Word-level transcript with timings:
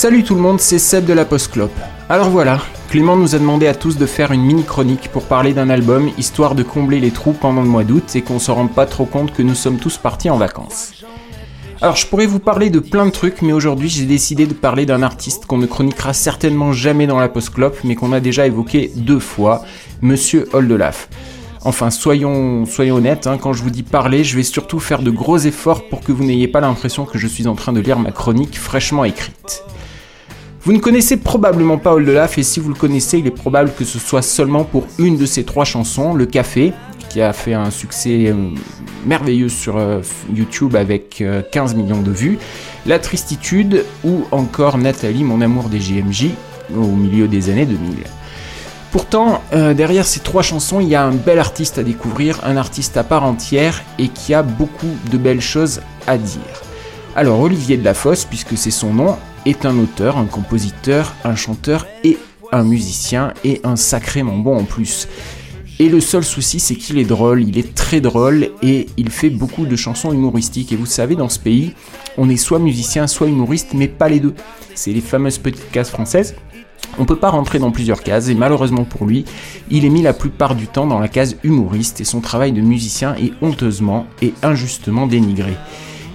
Salut 0.00 0.24
tout 0.24 0.34
le 0.34 0.40
monde, 0.40 0.60
c'est 0.60 0.78
Seb 0.78 1.04
de 1.04 1.12
la 1.12 1.26
Postclope. 1.26 1.78
Alors 2.08 2.30
voilà, 2.30 2.62
Clément 2.88 3.16
nous 3.16 3.34
a 3.34 3.38
demandé 3.38 3.66
à 3.66 3.74
tous 3.74 3.98
de 3.98 4.06
faire 4.06 4.32
une 4.32 4.40
mini 4.40 4.64
chronique 4.64 5.10
pour 5.12 5.24
parler 5.24 5.52
d'un 5.52 5.68
album, 5.68 6.08
histoire 6.16 6.54
de 6.54 6.62
combler 6.62 7.00
les 7.00 7.10
trous 7.10 7.34
pendant 7.34 7.60
le 7.60 7.68
mois 7.68 7.84
d'août 7.84 8.16
et 8.16 8.22
qu'on 8.22 8.38
se 8.38 8.50
rende 8.50 8.72
pas 8.72 8.86
trop 8.86 9.04
compte 9.04 9.34
que 9.34 9.42
nous 9.42 9.54
sommes 9.54 9.76
tous 9.76 9.98
partis 9.98 10.30
en 10.30 10.38
vacances. 10.38 11.04
Alors 11.82 11.96
je 11.96 12.06
pourrais 12.06 12.24
vous 12.24 12.38
parler 12.38 12.70
de 12.70 12.78
plein 12.78 13.04
de 13.04 13.10
trucs, 13.10 13.42
mais 13.42 13.52
aujourd'hui 13.52 13.90
j'ai 13.90 14.06
décidé 14.06 14.46
de 14.46 14.54
parler 14.54 14.86
d'un 14.86 15.02
artiste 15.02 15.44
qu'on 15.44 15.58
ne 15.58 15.66
chroniquera 15.66 16.14
certainement 16.14 16.72
jamais 16.72 17.06
dans 17.06 17.20
la 17.20 17.28
Postclope, 17.28 17.76
mais 17.84 17.94
qu'on 17.94 18.14
a 18.14 18.20
déjà 18.20 18.46
évoqué 18.46 18.90
deux 18.96 19.20
fois, 19.20 19.66
Monsieur 20.00 20.48
Oldelaf. 20.54 21.10
Enfin, 21.62 21.90
soyons, 21.90 22.64
soyons 22.64 22.96
honnêtes, 22.96 23.26
hein, 23.26 23.36
quand 23.36 23.52
je 23.52 23.62
vous 23.62 23.68
dis 23.68 23.82
parler, 23.82 24.24
je 24.24 24.34
vais 24.34 24.44
surtout 24.44 24.80
faire 24.80 25.02
de 25.02 25.10
gros 25.10 25.36
efforts 25.36 25.86
pour 25.90 26.00
que 26.00 26.10
vous 26.10 26.24
n'ayez 26.24 26.48
pas 26.48 26.62
l'impression 26.62 27.04
que 27.04 27.18
je 27.18 27.26
suis 27.26 27.46
en 27.46 27.54
train 27.54 27.74
de 27.74 27.80
lire 27.80 27.98
ma 27.98 28.12
chronique 28.12 28.58
fraîchement 28.58 29.04
écrite. 29.04 29.62
Vous 30.62 30.74
ne 30.74 30.78
connaissez 30.78 31.16
probablement 31.16 31.78
pas 31.78 31.94
Oldelaf 31.94 32.36
et 32.36 32.42
si 32.42 32.60
vous 32.60 32.68
le 32.68 32.74
connaissez, 32.74 33.18
il 33.18 33.26
est 33.26 33.30
probable 33.30 33.72
que 33.72 33.84
ce 33.84 33.98
soit 33.98 34.20
seulement 34.20 34.64
pour 34.64 34.86
une 34.98 35.16
de 35.16 35.24
ses 35.24 35.44
trois 35.44 35.64
chansons, 35.64 36.12
Le 36.12 36.26
Café, 36.26 36.74
qui 37.08 37.22
a 37.22 37.32
fait 37.32 37.54
un 37.54 37.70
succès 37.70 38.26
euh, 38.26 38.34
merveilleux 39.06 39.48
sur 39.48 39.78
euh, 39.78 40.00
YouTube 40.34 40.76
avec 40.76 41.24
15 41.50 41.72
euh, 41.72 41.76
millions 41.76 42.02
de 42.02 42.10
vues, 42.10 42.38
La 42.84 42.98
Tristitude 42.98 43.86
ou 44.04 44.26
encore 44.32 44.76
Nathalie, 44.76 45.24
mon 45.24 45.40
amour 45.40 45.70
des 45.70 45.80
JMJ, 45.80 46.26
au 46.76 46.88
milieu 46.88 47.26
des 47.26 47.48
années 47.48 47.64
2000. 47.64 47.94
Pourtant, 48.92 49.40
derrière 49.52 50.04
ces 50.04 50.18
trois 50.18 50.42
chansons, 50.42 50.80
il 50.80 50.88
y 50.88 50.96
a 50.96 51.04
un 51.04 51.12
bel 51.12 51.38
artiste 51.38 51.78
à 51.78 51.84
découvrir, 51.84 52.40
un 52.42 52.56
artiste 52.56 52.96
à 52.96 53.04
part 53.04 53.22
entière 53.22 53.82
et 54.00 54.08
qui 54.08 54.34
a 54.34 54.42
beaucoup 54.42 54.94
de 55.12 55.16
belles 55.16 55.40
choses 55.40 55.80
à 56.08 56.18
dire. 56.18 56.40
Alors 57.14 57.40
Olivier 57.40 57.76
de 57.76 57.84
la 57.84 57.94
Fosse, 57.94 58.24
puisque 58.24 58.56
c'est 58.56 58.72
son 58.72 58.92
nom, 58.92 59.16
est 59.46 59.66
un 59.66 59.78
auteur, 59.78 60.18
un 60.18 60.26
compositeur, 60.26 61.14
un 61.24 61.34
chanteur 61.34 61.86
et 62.04 62.18
un 62.52 62.64
musicien 62.64 63.32
et 63.44 63.60
un 63.64 63.76
sacrément 63.76 64.36
bon 64.36 64.58
en 64.58 64.64
plus. 64.64 65.08
Et 65.78 65.88
le 65.88 66.00
seul 66.00 66.22
souci, 66.22 66.60
c'est 66.60 66.74
qu'il 66.74 66.98
est 66.98 67.04
drôle, 67.04 67.42
il 67.42 67.56
est 67.56 67.74
très 67.74 68.02
drôle 68.02 68.50
et 68.62 68.86
il 68.98 69.08
fait 69.08 69.30
beaucoup 69.30 69.64
de 69.64 69.76
chansons 69.76 70.12
humoristiques. 70.12 70.72
Et 70.72 70.76
vous 70.76 70.84
savez, 70.84 71.16
dans 71.16 71.30
ce 71.30 71.38
pays, 71.38 71.72
on 72.18 72.28
est 72.28 72.36
soit 72.36 72.58
musicien, 72.58 73.06
soit 73.06 73.28
humoriste, 73.28 73.68
mais 73.72 73.88
pas 73.88 74.10
les 74.10 74.20
deux. 74.20 74.34
C'est 74.74 74.92
les 74.92 75.00
fameuses 75.00 75.38
petites 75.38 75.70
cases 75.70 75.88
françaises. 75.88 76.34
On 76.98 77.06
peut 77.06 77.16
pas 77.16 77.30
rentrer 77.30 77.58
dans 77.58 77.70
plusieurs 77.70 78.02
cases 78.02 78.28
et 78.28 78.34
malheureusement 78.34 78.84
pour 78.84 79.06
lui, 79.06 79.24
il 79.70 79.86
est 79.86 79.90
mis 79.90 80.02
la 80.02 80.12
plupart 80.12 80.54
du 80.54 80.66
temps 80.66 80.86
dans 80.86 80.98
la 80.98 81.08
case 81.08 81.36
humoriste 81.44 82.00
et 82.02 82.04
son 82.04 82.20
travail 82.20 82.52
de 82.52 82.60
musicien 82.60 83.14
est 83.14 83.32
honteusement 83.40 84.06
et 84.20 84.34
injustement 84.42 85.06
dénigré. 85.06 85.56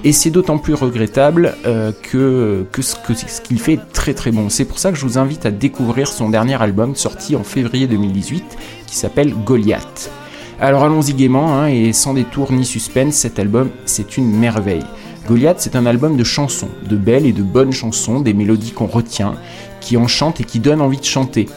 Et 0.05 0.11
c'est 0.11 0.29
d'autant 0.29 0.59
plus 0.59 0.75
regrettable 0.75 1.55
euh, 1.65 1.91
que, 2.03 2.81
ce, 2.81 3.41
qu'il 3.41 3.59
fait 3.59 3.73
est 3.73 3.91
très 3.91 4.13
très 4.13 4.29
bon. 4.29 4.49
C'est 4.49 4.65
pour 4.65 4.77
ça 4.77 4.91
que 4.91 4.97
je 4.99 5.03
vous 5.03 5.17
invite 5.17 5.47
à 5.47 5.51
découvrir 5.51 6.07
son 6.07 6.29
dernier 6.29 6.61
album 6.61 6.95
sorti 6.95 7.35
en 7.35 7.43
février 7.43 7.87
2018 7.87 8.55
qui 8.85 8.95
s'appelle 8.95 9.33
Goliath. 9.33 10.11
Alors 10.59 10.83
allons-y 10.83 11.15
gaiement 11.15 11.55
hein, 11.55 11.69
et 11.69 11.91
sans 11.91 12.13
détour 12.13 12.51
ni 12.51 12.65
suspense, 12.65 13.15
cet 13.15 13.39
album 13.39 13.71
c'est 13.85 14.15
une 14.15 14.29
merveille. 14.29 14.85
Goliath 15.27 15.57
c'est 15.59 15.75
un 15.75 15.87
album 15.87 16.17
de 16.17 16.23
chansons, 16.23 16.69
de 16.87 16.97
belles 16.97 17.25
et 17.25 17.33
de 17.33 17.41
bonnes 17.41 17.73
chansons, 17.73 18.19
des 18.19 18.35
mélodies 18.35 18.73
qu'on 18.73 18.85
retient, 18.85 19.33
qui 19.81 19.97
enchantent 19.97 20.39
et 20.39 20.43
qui 20.43 20.59
donnent 20.59 20.81
envie 20.81 20.99
de 20.99 21.03
chanter. 21.03 21.49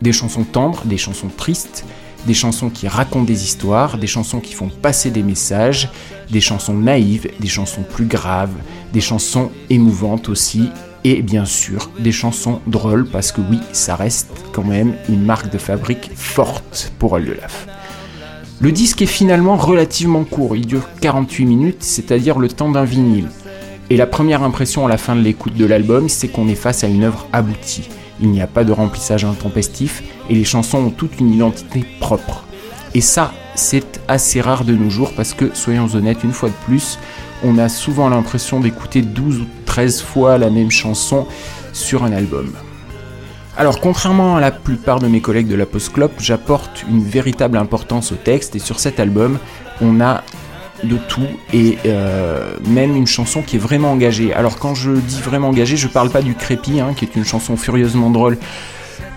Des 0.00 0.12
chansons 0.12 0.44
tendres, 0.44 0.84
des 0.84 0.96
chansons 0.96 1.28
tristes, 1.36 1.84
des 2.26 2.34
chansons 2.34 2.70
qui 2.70 2.88
racontent 2.88 3.24
des 3.24 3.44
histoires, 3.44 3.98
des 3.98 4.06
chansons 4.06 4.40
qui 4.40 4.54
font 4.54 4.68
passer 4.68 5.10
des 5.10 5.22
messages, 5.22 5.88
des 6.30 6.40
chansons 6.40 6.74
naïves, 6.74 7.28
des 7.40 7.48
chansons 7.48 7.82
plus 7.82 8.06
graves, 8.06 8.54
des 8.92 9.00
chansons 9.00 9.50
émouvantes 9.68 10.28
aussi, 10.28 10.70
et 11.04 11.22
bien 11.22 11.44
sûr 11.44 11.90
des 11.98 12.12
chansons 12.12 12.60
drôles 12.66 13.08
parce 13.08 13.32
que 13.32 13.40
oui, 13.40 13.58
ça 13.72 13.96
reste 13.96 14.30
quand 14.52 14.64
même 14.64 14.94
une 15.08 15.24
marque 15.24 15.50
de 15.50 15.58
fabrique 15.58 16.10
forte 16.14 16.92
pour 16.98 17.12
Oldelaf. 17.12 17.66
Le 18.60 18.72
disque 18.72 19.00
est 19.00 19.06
finalement 19.06 19.56
relativement 19.56 20.24
court, 20.24 20.54
il 20.56 20.66
dure 20.66 20.86
48 21.00 21.46
minutes, 21.46 21.82
c'est-à-dire 21.82 22.38
le 22.38 22.48
temps 22.48 22.70
d'un 22.70 22.84
vinyle. 22.84 23.28
Et 23.88 23.96
la 23.96 24.06
première 24.06 24.42
impression 24.42 24.84
à 24.86 24.88
la 24.88 24.98
fin 24.98 25.16
de 25.16 25.22
l'écoute 25.22 25.54
de 25.54 25.64
l'album, 25.64 26.08
c'est 26.10 26.28
qu'on 26.28 26.46
est 26.48 26.54
face 26.54 26.84
à 26.84 26.86
une 26.86 27.04
œuvre 27.04 27.26
aboutie 27.32 27.88
il 28.20 28.30
n'y 28.30 28.42
a 28.42 28.46
pas 28.46 28.64
de 28.64 28.72
remplissage 28.72 29.24
intempestif 29.24 30.02
et 30.28 30.34
les 30.34 30.44
chansons 30.44 30.78
ont 30.78 30.90
toute 30.90 31.20
une 31.20 31.32
identité 31.32 31.84
propre. 32.00 32.44
Et 32.94 33.00
ça, 33.00 33.32
c'est 33.54 34.00
assez 34.08 34.40
rare 34.40 34.64
de 34.64 34.74
nos 34.74 34.90
jours 34.90 35.12
parce 35.16 35.34
que, 35.34 35.50
soyons 35.54 35.86
honnêtes, 35.94 36.24
une 36.24 36.32
fois 36.32 36.48
de 36.48 36.54
plus, 36.66 36.98
on 37.42 37.58
a 37.58 37.68
souvent 37.68 38.08
l'impression 38.08 38.60
d'écouter 38.60 39.02
12 39.02 39.40
ou 39.40 39.46
13 39.66 40.02
fois 40.02 40.38
la 40.38 40.50
même 40.50 40.70
chanson 40.70 41.26
sur 41.72 42.04
un 42.04 42.12
album. 42.12 42.52
Alors 43.56 43.80
contrairement 43.80 44.36
à 44.36 44.40
la 44.40 44.52
plupart 44.52 45.00
de 45.00 45.08
mes 45.08 45.20
collègues 45.20 45.48
de 45.48 45.54
la 45.54 45.66
post-clope, 45.66 46.14
j'apporte 46.18 46.84
une 46.88 47.02
véritable 47.02 47.58
importance 47.58 48.12
au 48.12 48.14
texte 48.14 48.56
et 48.56 48.58
sur 48.58 48.80
cet 48.80 49.00
album, 49.00 49.38
on 49.80 50.00
a 50.00 50.22
de 50.84 50.96
tout 51.08 51.26
et 51.52 51.78
euh, 51.86 52.56
même 52.66 52.96
une 52.96 53.06
chanson 53.06 53.42
qui 53.42 53.56
est 53.56 53.58
vraiment 53.58 53.92
engagée. 53.92 54.32
Alors 54.34 54.58
quand 54.58 54.74
je 54.74 54.92
dis 54.92 55.20
vraiment 55.20 55.48
engagée, 55.48 55.76
je 55.76 55.88
parle 55.88 56.10
pas 56.10 56.22
du 56.22 56.34
Crépi, 56.34 56.80
hein, 56.80 56.94
qui 56.96 57.04
est 57.04 57.16
une 57.16 57.24
chanson 57.24 57.56
furieusement 57.56 58.10
drôle 58.10 58.38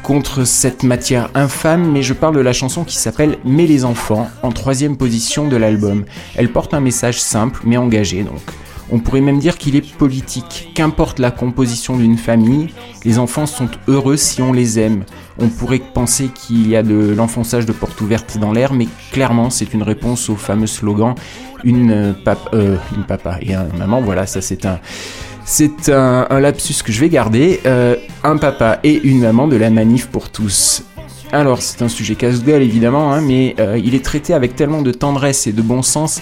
contre 0.02 0.44
cette 0.44 0.84
matière 0.84 1.30
infâme, 1.34 1.90
mais 1.92 2.04
je 2.04 2.14
parle 2.14 2.36
de 2.36 2.42
la 2.42 2.52
chanson 2.52 2.84
qui 2.84 2.98
s'appelle 2.98 3.38
Mais 3.46 3.66
les 3.66 3.86
enfants, 3.86 4.30
en 4.42 4.52
troisième 4.52 4.98
position 4.98 5.48
de 5.48 5.56
l'album. 5.56 6.04
Elle 6.36 6.50
porte 6.50 6.74
un 6.74 6.82
message 6.82 7.22
simple 7.22 7.62
mais 7.64 7.78
engagé 7.78 8.24
donc. 8.24 8.42
On 8.94 9.00
pourrait 9.00 9.22
même 9.22 9.40
dire 9.40 9.58
qu'il 9.58 9.76
est 9.76 9.96
politique. 9.96 10.70
Qu'importe 10.76 11.18
la 11.18 11.32
composition 11.32 11.98
d'une 11.98 12.16
famille, 12.16 12.68
les 13.04 13.18
enfants 13.18 13.48
sont 13.48 13.68
heureux 13.88 14.18
si 14.18 14.40
on 14.44 14.54
les 14.54 14.78
aime. 14.80 15.04
On 15.40 15.48
pourrait 15.50 15.80
penser 15.80 16.28
qu'il 16.28 16.70
y 16.70 16.76
a 16.76 16.84
de 16.84 17.12
l'enfonçage 17.18 17.66
de 17.66 17.72
porte 17.72 18.00
ouverte 18.02 18.38
dans 18.38 18.52
l'air, 18.52 18.72
mais 18.72 18.88
clairement 19.12 19.50
c'est 19.50 19.74
une 19.74 19.82
réponse 19.82 20.30
au 20.30 20.36
fameux 20.36 20.68
slogan 20.68 21.16
une, 21.64 22.14
papa, 22.24 22.52
euh, 22.54 22.78
une 22.96 23.04
papa 23.04 23.40
et 23.42 23.56
un 23.56 23.66
maman. 23.80 24.00
Voilà, 24.00 24.28
ça 24.28 24.42
c'est 24.42 24.64
un... 24.68 24.80
C'est 25.46 25.90
un, 25.90 26.40
lapsus 26.40 26.84
que 26.86 26.94
je 26.94 27.02
vais 27.02 27.10
garder. 27.10 27.60
Euh, 27.66 27.98
un 28.24 28.38
papa 28.38 28.80
et 28.84 29.02
une 29.04 29.22
maman 29.22 29.48
de 29.48 29.58
la 29.58 29.70
manif 29.72 30.08
pour 30.08 30.30
tous. 30.30 30.84
Alors, 31.34 31.64
c'est 31.64 31.82
un 31.82 31.90
sujet 31.90 32.14
casse-gueule 32.14 32.62
évidemment, 32.62 33.12
hein, 33.12 33.20
mais 33.20 33.56
euh, 33.60 33.78
il 33.84 33.96
est 33.96 34.06
traité 34.06 34.36
avec 34.36 34.56
tellement 34.56 34.84
de 34.84 34.92
tendresse 34.92 35.48
et 35.48 35.52
de 35.52 35.64
bon 35.64 35.82
sens 35.82 36.22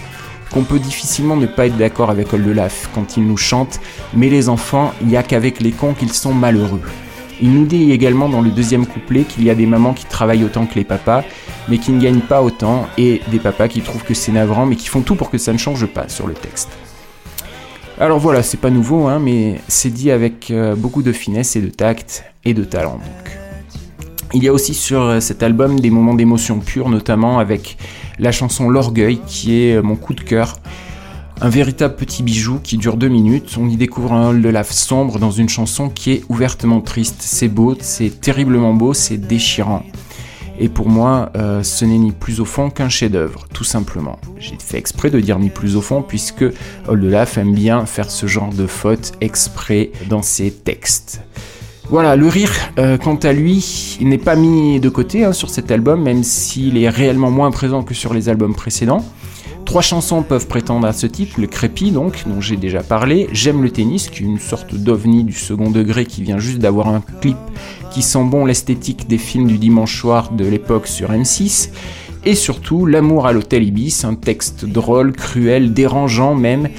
qu'on 0.52 0.64
peut 0.64 0.80
difficilement 0.80 1.36
ne 1.36 1.46
pas 1.46 1.68
être 1.68 1.78
d'accord 1.78 2.10
avec 2.10 2.34
Oldelaf 2.34 2.90
quand 2.94 3.18
il 3.18 3.26
nous 3.26 3.38
chante 3.38 3.80
Mais 4.14 4.30
les 4.30 4.50
enfants, 4.50 4.94
il 5.02 5.08
n'y 5.08 5.18
a 5.18 5.24
qu'avec 5.24 5.60
les 5.60 5.72
cons 5.72 5.94
qu'ils 5.94 6.14
sont 6.14 6.34
malheureux. 6.34 6.82
Il 7.42 7.54
nous 7.54 7.66
dit 7.66 7.92
également 7.92 8.30
dans 8.30 8.42
le 8.42 8.52
deuxième 8.52 8.86
couplet 8.86 9.24
qu'il 9.24 9.44
y 9.44 9.50
a 9.50 9.56
des 9.56 9.66
mamans 9.66 9.94
qui 9.94 10.06
travaillent 10.06 10.44
autant 10.44 10.68
que 10.68 10.76
les 10.76 10.84
papas, 10.84 11.24
mais 11.70 11.80
qui 11.80 11.92
ne 11.92 12.00
gagnent 12.00 12.20
pas 12.20 12.44
autant, 12.44 12.86
et 13.00 13.22
des 13.32 13.40
papas 13.40 13.68
qui 13.68 13.82
trouvent 13.82 14.04
que 14.04 14.14
c'est 14.14 14.32
navrant, 14.32 14.68
mais 14.68 14.76
qui 14.76 14.88
font 14.88 15.02
tout 15.02 15.16
pour 15.16 15.32
que 15.32 15.40
ça 15.40 15.52
ne 15.52 15.58
change 15.58 15.88
pas 15.88 16.08
sur 16.08 16.28
le 16.28 16.36
texte. 16.36 16.70
Alors 18.00 18.20
voilà, 18.20 18.44
c'est 18.44 18.60
pas 18.60 18.70
nouveau, 18.70 19.08
hein, 19.08 19.20
mais 19.20 19.60
c'est 19.68 19.90
dit 19.90 20.12
avec 20.12 20.52
euh, 20.52 20.76
beaucoup 20.76 21.02
de 21.02 21.12
finesse 21.12 21.56
et 21.56 21.62
de 21.62 21.70
tact 21.70 22.24
et 22.46 22.54
de 22.54 22.64
talent. 22.64 23.00
Il 24.34 24.44
y 24.44 24.48
a 24.48 24.54
aussi 24.54 24.74
sur 24.74 25.02
euh, 25.02 25.20
cet 25.20 25.44
album 25.44 25.80
des 25.80 25.90
moments 25.90 26.14
d'émotion 26.14 26.60
pure, 26.60 26.88
notamment 26.88 27.40
avec 27.40 27.78
la 28.18 28.32
chanson 28.32 28.70
L'Orgueil, 28.70 29.20
qui 29.28 29.62
est 29.62 29.76
euh, 29.76 29.82
mon 29.82 29.98
coup 29.98 30.14
de 30.14 30.22
cœur. 30.22 30.58
Un 31.42 31.50
véritable 31.50 31.96
petit 31.96 32.24
bijou 32.24 32.60
qui 32.64 32.78
dure 32.78 32.96
deux 32.96 33.10
minutes. 33.10 33.58
On 33.60 33.68
y 33.68 33.76
découvre 33.76 34.14
un 34.14 34.34
de 34.34 34.48
lave 34.48 34.72
sombre 34.72 35.20
dans 35.20 35.32
une 35.32 35.50
chanson 35.50 35.90
qui 35.90 36.12
est 36.12 36.24
ouvertement 36.30 36.80
triste. 36.80 37.18
C'est 37.20 37.50
beau, 37.50 37.76
c'est 37.82 38.22
terriblement 38.22 38.74
beau, 38.74 38.94
c'est 38.94 39.18
déchirant. 39.18 39.84
Et 40.60 40.70
pour 40.70 40.88
moi, 40.88 41.32
euh, 41.36 41.64
ce 41.64 41.84
n'est 41.84 41.98
ni 41.98 42.12
plus 42.12 42.40
au 42.40 42.46
fond 42.46 42.70
qu'un 42.70 42.90
chef-d'œuvre, 42.90 43.48
tout 43.54 43.64
simplement. 43.64 44.20
J'ai 44.38 44.56
fait 44.60 44.78
exprès 44.78 45.10
de 45.10 45.20
dire 45.20 45.40
ni 45.40 45.50
plus 45.50 45.76
au 45.76 45.82
fond, 45.82 46.04
puisque 46.04 46.46
Oldelaf 46.88 47.38
aime 47.38 47.54
bien 47.54 47.86
faire 47.86 48.12
ce 48.12 48.28
genre 48.28 48.54
de 48.54 48.68
fautes 48.68 49.14
exprès 49.20 49.92
dans 50.08 50.22
ses 50.22 50.52
textes. 50.52 51.22
Voilà, 51.92 52.16
le 52.16 52.30
rire, 52.30 52.54
euh, 52.80 52.98
quant 52.98 53.18
à 53.18 53.34
lui, 53.34 53.98
il 54.00 54.08
n'est 54.08 54.18
pas 54.18 54.38
mis 54.38 54.80
de 54.80 54.88
côté 54.88 55.26
hein, 55.26 55.34
sur 55.34 55.50
cet 55.50 55.72
album, 55.72 56.02
même 56.02 56.24
s'il 56.24 56.78
est 56.78 56.88
réellement 56.88 57.30
moins 57.30 57.52
présent 57.52 57.84
que 57.84 57.94
sur 57.94 58.14
les 58.14 58.30
albums 58.30 58.56
précédents. 58.56 59.04
Trois 59.66 59.82
chansons 59.82 60.24
peuvent 60.24 60.48
prétendre 60.48 60.88
à 60.88 60.94
ce 60.94 61.06
titre, 61.06 61.42
le 61.42 61.48
Crépi 61.48 61.92
donc, 61.92 62.24
dont 62.26 62.40
j'ai 62.40 62.56
déjà 62.56 62.82
parlé, 62.82 63.28
J'aime 63.34 63.62
le 63.62 63.70
tennis, 63.72 64.08
qui 64.08 64.24
est 64.24 64.26
une 64.26 64.40
sorte 64.40 64.74
d'ovni 64.74 65.26
du 65.26 65.34
second 65.34 65.70
degré 65.70 66.06
qui 66.06 66.24
vient 66.24 66.40
juste 66.40 66.60
d'avoir 66.60 66.88
un 66.88 67.02
clip 67.20 67.36
qui 67.92 68.02
sent 68.02 68.24
bon 68.24 68.46
l'esthétique 68.46 69.10
des 69.10 69.18
films 69.18 69.48
du 69.48 69.58
dimanche 69.58 70.00
soir 70.00 70.32
de 70.32 70.46
l'époque 70.46 70.88
sur 70.88 71.12
M6, 71.12 71.72
et 72.24 72.36
surtout 72.36 72.86
L'amour 72.86 73.28
à 73.28 73.34
l'hôtel 73.34 73.66
Ibis, 73.66 74.06
un 74.06 74.16
texte 74.16 74.64
drôle, 74.64 75.12
cruel, 75.12 75.74
dérangeant 75.74 76.36
même, 76.36 76.70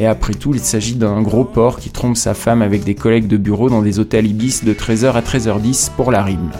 et 0.00 0.06
après 0.06 0.32
tout, 0.32 0.54
il 0.54 0.60
s'agit 0.60 0.94
d'un 0.94 1.20
gros 1.20 1.44
porc 1.44 1.78
qui 1.78 1.90
trompe 1.90 2.16
sa 2.16 2.32
femme 2.32 2.62
avec 2.62 2.84
des 2.84 2.94
collègues 2.94 3.26
de 3.26 3.36
bureau 3.36 3.68
dans 3.68 3.82
des 3.82 3.98
hôtels 3.98 4.26
Ibis 4.26 4.62
de 4.64 4.72
13h 4.72 5.12
à 5.12 5.20
13h10 5.20 5.90
pour 5.94 6.10
la 6.10 6.22
rime. 6.22 6.50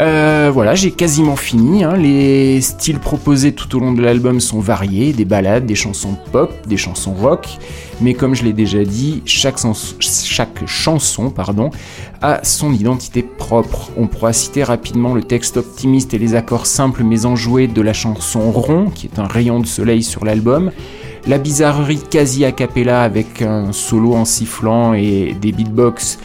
Euh, 0.00 0.50
voilà, 0.52 0.74
j'ai 0.74 0.90
quasiment 0.90 1.36
fini. 1.36 1.84
Hein. 1.84 1.96
Les 1.96 2.60
styles 2.60 2.98
proposés 2.98 3.52
tout 3.52 3.76
au 3.76 3.78
long 3.78 3.92
de 3.92 4.02
l'album 4.02 4.40
sont 4.40 4.58
variés, 4.58 5.12
des 5.12 5.24
ballades, 5.24 5.64
des 5.64 5.76
chansons 5.76 6.16
pop, 6.32 6.52
des 6.66 6.76
chansons 6.76 7.12
rock. 7.12 7.46
Mais 8.00 8.14
comme 8.14 8.34
je 8.34 8.42
l'ai 8.42 8.52
déjà 8.52 8.82
dit, 8.82 9.22
chaque, 9.26 9.58
chanson 10.66 11.30
pardon, 11.30 11.70
a 12.20 12.42
son 12.42 12.72
identité 12.72 13.22
propre. 13.22 13.92
On 13.96 14.08
pourra 14.08 14.32
citer 14.32 14.64
rapidement 14.64 15.14
le 15.14 15.22
texte 15.22 15.56
optimiste 15.56 16.14
et 16.14 16.18
les 16.18 16.34
accords 16.34 16.66
simples 16.66 17.04
mais 17.04 17.26
enjoués 17.26 17.68
de 17.68 17.80
la 17.80 17.92
chanson 17.92 18.50
Rond, 18.50 18.90
qui 18.92 19.06
est 19.06 19.20
un 19.20 19.28
rayon 19.28 19.60
de 19.60 19.66
soleil 19.66 20.02
sur 20.02 20.24
l'album. 20.24 20.72
La 21.26 21.38
bizarrerie 21.38 22.02
quasi 22.10 22.44
a 22.44 22.50
cappella 22.50 23.02
avec 23.02 23.42
un 23.42 23.72
solo 23.72 24.14
en 24.14 24.24
sifflant 24.24 24.92
et 24.94 25.36
des 25.40 25.52
beatbox 25.52 26.18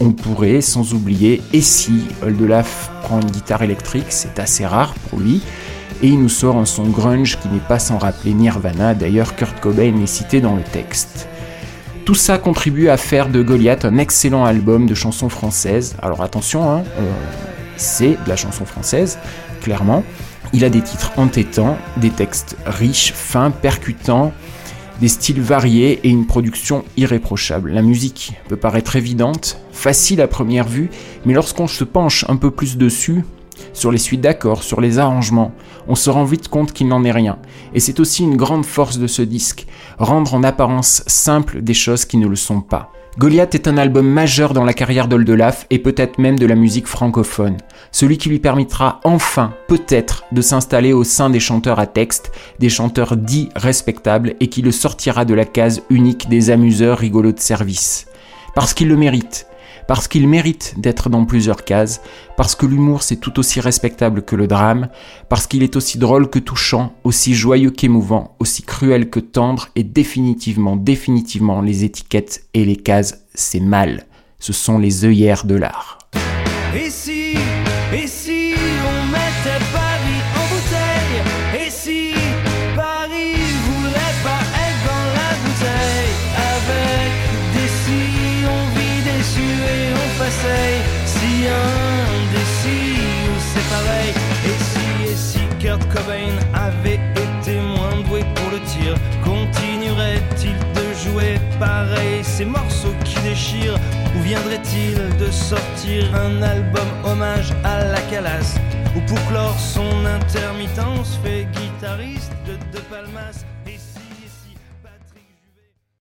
on 0.00 0.10
pourrait, 0.10 0.60
sans 0.60 0.92
oublier, 0.92 1.40
et 1.52 1.60
si 1.60 2.02
Oldelaf 2.22 2.90
prend 3.02 3.20
une 3.20 3.30
guitare 3.30 3.62
électrique, 3.62 4.06
c'est 4.08 4.38
assez 4.38 4.66
rare 4.66 4.92
pour 5.08 5.20
lui, 5.20 5.40
et 6.02 6.08
il 6.08 6.20
nous 6.20 6.28
sort 6.28 6.56
un 6.56 6.64
son 6.64 6.84
grunge 6.88 7.38
qui 7.40 7.48
n'est 7.48 7.60
pas 7.60 7.78
sans 7.78 7.98
rappeler 7.98 8.34
Nirvana, 8.34 8.94
d'ailleurs 8.94 9.36
Kurt 9.36 9.60
Cobain 9.60 9.94
est 10.02 10.06
cité 10.06 10.40
dans 10.40 10.56
le 10.56 10.62
texte. 10.62 11.28
Tout 12.04 12.14
ça 12.14 12.38
contribue 12.38 12.88
à 12.88 12.96
faire 12.96 13.28
de 13.28 13.40
Goliath 13.40 13.84
un 13.84 13.96
excellent 13.96 14.44
album 14.44 14.86
de 14.86 14.94
chansons 14.94 15.30
françaises. 15.30 15.96
Alors 16.02 16.22
attention, 16.22 16.70
hein, 16.70 16.82
c'est 17.76 18.18
de 18.24 18.28
la 18.28 18.36
chanson 18.36 18.66
française, 18.66 19.18
clairement. 19.62 20.02
Il 20.52 20.64
a 20.64 20.70
des 20.70 20.82
titres 20.82 21.12
entêtants, 21.16 21.76
des 21.96 22.10
textes 22.10 22.56
riches, 22.66 23.12
fins, 23.12 23.50
percutants, 23.50 24.32
des 25.00 25.08
styles 25.08 25.40
variés 25.40 26.00
et 26.04 26.08
une 26.08 26.26
production 26.26 26.84
irréprochable. 26.96 27.72
La 27.72 27.82
musique 27.82 28.34
peut 28.48 28.56
paraître 28.56 28.96
évidente, 28.96 29.58
facile 29.72 30.20
à 30.20 30.28
première 30.28 30.68
vue, 30.68 30.90
mais 31.24 31.34
lorsqu'on 31.34 31.66
se 31.66 31.84
penche 31.84 32.24
un 32.28 32.36
peu 32.36 32.50
plus 32.50 32.76
dessus, 32.76 33.24
sur 33.72 33.90
les 33.90 33.98
suites 33.98 34.20
d'accords, 34.20 34.62
sur 34.62 34.80
les 34.80 34.98
arrangements, 34.98 35.52
on 35.88 35.94
se 35.94 36.10
rend 36.10 36.24
vite 36.24 36.48
compte 36.48 36.72
qu'il 36.72 36.88
n'en 36.88 37.04
est 37.04 37.12
rien. 37.12 37.38
Et 37.72 37.80
c'est 37.80 38.00
aussi 38.00 38.22
une 38.22 38.36
grande 38.36 38.64
force 38.64 38.98
de 38.98 39.06
ce 39.06 39.22
disque, 39.22 39.66
rendre 39.98 40.34
en 40.34 40.42
apparence 40.42 41.02
simple 41.06 41.62
des 41.62 41.74
choses 41.74 42.04
qui 42.04 42.16
ne 42.16 42.26
le 42.26 42.36
sont 42.36 42.60
pas. 42.60 42.92
Goliath 43.16 43.54
est 43.54 43.68
un 43.68 43.78
album 43.78 44.08
majeur 44.08 44.54
dans 44.54 44.64
la 44.64 44.72
carrière 44.72 45.06
d'Oldelaf 45.06 45.66
et 45.70 45.78
peut-être 45.78 46.18
même 46.18 46.36
de 46.36 46.46
la 46.46 46.56
musique 46.56 46.88
francophone. 46.88 47.58
Celui 47.92 48.18
qui 48.18 48.28
lui 48.28 48.40
permettra 48.40 48.98
enfin, 49.04 49.54
peut-être, 49.68 50.24
de 50.32 50.42
s'installer 50.42 50.92
au 50.92 51.04
sein 51.04 51.30
des 51.30 51.38
chanteurs 51.38 51.78
à 51.78 51.86
texte, 51.86 52.32
des 52.58 52.68
chanteurs 52.68 53.16
dits 53.16 53.50
respectables 53.54 54.34
et 54.40 54.48
qui 54.48 54.62
le 54.62 54.72
sortira 54.72 55.24
de 55.24 55.32
la 55.32 55.44
case 55.44 55.82
unique 55.90 56.28
des 56.28 56.50
amuseurs 56.50 56.98
rigolos 56.98 57.30
de 57.30 57.38
service. 57.38 58.06
Parce 58.56 58.74
qu'il 58.74 58.88
le 58.88 58.96
mérite 58.96 59.46
parce 59.86 60.08
qu'il 60.08 60.28
mérite 60.28 60.74
d'être 60.78 61.10
dans 61.10 61.24
plusieurs 61.24 61.64
cases, 61.64 62.00
parce 62.36 62.54
que 62.54 62.66
l'humour 62.66 63.02
c'est 63.02 63.16
tout 63.16 63.38
aussi 63.38 63.60
respectable 63.60 64.22
que 64.22 64.36
le 64.36 64.46
drame, 64.46 64.88
parce 65.28 65.46
qu'il 65.46 65.62
est 65.62 65.76
aussi 65.76 65.98
drôle 65.98 66.28
que 66.28 66.38
touchant, 66.38 66.92
aussi 67.04 67.34
joyeux 67.34 67.70
qu'émouvant, 67.70 68.36
aussi 68.38 68.62
cruel 68.62 69.10
que 69.10 69.20
tendre, 69.20 69.68
et 69.76 69.84
définitivement, 69.84 70.76
définitivement, 70.76 71.60
les 71.60 71.84
étiquettes 71.84 72.44
et 72.54 72.64
les 72.64 72.76
cases, 72.76 73.24
c'est 73.34 73.60
mal. 73.60 74.06
Ce 74.38 74.52
sont 74.52 74.78
les 74.78 75.04
œillères 75.04 75.44
de 75.44 75.54
l'art. 75.54 75.98
Ces 102.24 102.44
morceaux 102.44 102.94
qui 103.04 103.20
déchirent 103.20 103.78
Ou 104.16 104.22
viendrait-il 104.22 104.96
de 105.18 105.30
sortir 105.30 106.14
un 106.14 106.42
album 106.42 106.88
hommage 107.04 107.52
à 107.64 107.84
la 107.84 108.00
calasse 108.02 108.56
Ou 108.96 109.00
pour 109.00 109.22
clore 109.28 109.58
son 109.58 110.04
intermittence 110.06 111.18
fait 111.22 111.46
guitariste 111.52 112.32
de 112.46 112.54
De 112.76 112.80
Palmas 112.90 113.44